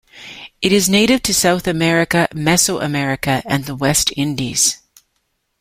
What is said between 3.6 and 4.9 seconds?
the West Indies.